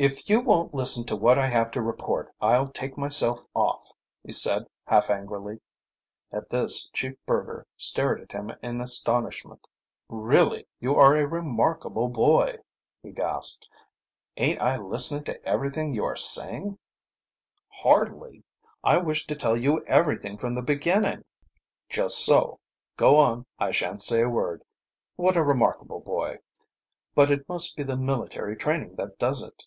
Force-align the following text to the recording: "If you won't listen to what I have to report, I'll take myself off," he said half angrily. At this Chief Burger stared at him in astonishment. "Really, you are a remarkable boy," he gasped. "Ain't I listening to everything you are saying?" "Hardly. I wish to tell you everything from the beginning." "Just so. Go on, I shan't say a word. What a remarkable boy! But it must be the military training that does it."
"If 0.00 0.30
you 0.30 0.38
won't 0.38 0.72
listen 0.72 1.02
to 1.06 1.16
what 1.16 1.40
I 1.40 1.48
have 1.48 1.72
to 1.72 1.82
report, 1.82 2.32
I'll 2.40 2.68
take 2.68 2.96
myself 2.96 3.42
off," 3.52 3.90
he 4.24 4.30
said 4.30 4.68
half 4.84 5.10
angrily. 5.10 5.58
At 6.32 6.50
this 6.50 6.88
Chief 6.92 7.16
Burger 7.26 7.66
stared 7.76 8.20
at 8.20 8.30
him 8.30 8.52
in 8.62 8.80
astonishment. 8.80 9.66
"Really, 10.08 10.68
you 10.78 10.94
are 10.94 11.16
a 11.16 11.26
remarkable 11.26 12.08
boy," 12.08 12.58
he 13.02 13.10
gasped. 13.10 13.68
"Ain't 14.36 14.62
I 14.62 14.76
listening 14.76 15.24
to 15.24 15.44
everything 15.44 15.92
you 15.92 16.04
are 16.04 16.14
saying?" 16.14 16.78
"Hardly. 17.66 18.44
I 18.84 18.98
wish 18.98 19.26
to 19.26 19.34
tell 19.34 19.56
you 19.56 19.84
everything 19.86 20.38
from 20.38 20.54
the 20.54 20.62
beginning." 20.62 21.24
"Just 21.88 22.24
so. 22.24 22.60
Go 22.96 23.16
on, 23.16 23.46
I 23.58 23.72
shan't 23.72 24.00
say 24.02 24.22
a 24.22 24.28
word. 24.28 24.62
What 25.16 25.36
a 25.36 25.42
remarkable 25.42 25.98
boy! 25.98 26.36
But 27.16 27.32
it 27.32 27.48
must 27.48 27.76
be 27.76 27.82
the 27.82 27.96
military 27.96 28.54
training 28.54 28.94
that 28.94 29.18
does 29.18 29.42
it." 29.42 29.64